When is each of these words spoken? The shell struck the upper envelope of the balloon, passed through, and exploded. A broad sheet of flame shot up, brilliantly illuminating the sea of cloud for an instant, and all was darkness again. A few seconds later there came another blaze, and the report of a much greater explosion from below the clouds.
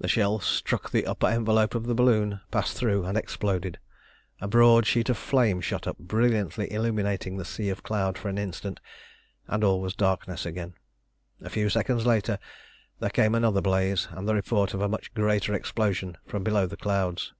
The 0.00 0.08
shell 0.08 0.40
struck 0.40 0.90
the 0.90 1.06
upper 1.06 1.28
envelope 1.28 1.76
of 1.76 1.86
the 1.86 1.94
balloon, 1.94 2.40
passed 2.50 2.76
through, 2.76 3.04
and 3.04 3.16
exploded. 3.16 3.78
A 4.40 4.48
broad 4.48 4.86
sheet 4.88 5.08
of 5.08 5.16
flame 5.16 5.60
shot 5.60 5.86
up, 5.86 5.98
brilliantly 6.00 6.72
illuminating 6.72 7.36
the 7.36 7.44
sea 7.44 7.68
of 7.70 7.84
cloud 7.84 8.18
for 8.18 8.28
an 8.28 8.38
instant, 8.38 8.80
and 9.46 9.62
all 9.62 9.80
was 9.80 9.94
darkness 9.94 10.46
again. 10.46 10.74
A 11.42 11.48
few 11.48 11.68
seconds 11.70 12.04
later 12.04 12.40
there 12.98 13.10
came 13.10 13.36
another 13.36 13.60
blaze, 13.60 14.08
and 14.10 14.26
the 14.28 14.34
report 14.34 14.74
of 14.74 14.80
a 14.80 14.88
much 14.88 15.14
greater 15.14 15.54
explosion 15.54 16.16
from 16.26 16.42
below 16.42 16.66
the 16.66 16.76
clouds. 16.76 17.32